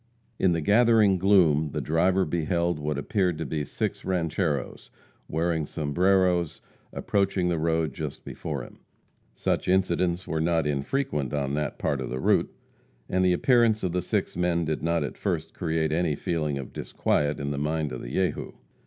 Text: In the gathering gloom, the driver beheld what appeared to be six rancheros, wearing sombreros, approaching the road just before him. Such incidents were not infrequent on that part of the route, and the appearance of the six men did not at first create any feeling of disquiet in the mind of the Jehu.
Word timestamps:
In 0.39 0.53
the 0.53 0.61
gathering 0.61 1.19
gloom, 1.19 1.73
the 1.73 1.79
driver 1.79 2.25
beheld 2.25 2.79
what 2.79 2.97
appeared 2.97 3.37
to 3.37 3.45
be 3.45 3.63
six 3.63 4.03
rancheros, 4.03 4.89
wearing 5.29 5.67
sombreros, 5.67 6.59
approaching 6.91 7.49
the 7.49 7.59
road 7.59 7.93
just 7.93 8.25
before 8.25 8.63
him. 8.63 8.79
Such 9.35 9.67
incidents 9.67 10.25
were 10.27 10.41
not 10.41 10.65
infrequent 10.65 11.35
on 11.35 11.53
that 11.53 11.77
part 11.77 12.01
of 12.01 12.09
the 12.09 12.19
route, 12.19 12.51
and 13.09 13.23
the 13.23 13.33
appearance 13.33 13.83
of 13.83 13.91
the 13.91 14.01
six 14.01 14.35
men 14.35 14.65
did 14.65 14.81
not 14.81 15.03
at 15.03 15.19
first 15.19 15.53
create 15.53 15.91
any 15.91 16.15
feeling 16.15 16.57
of 16.57 16.73
disquiet 16.73 17.39
in 17.39 17.51
the 17.51 17.59
mind 17.59 17.91
of 17.91 18.01
the 18.01 18.09
Jehu. 18.11 18.53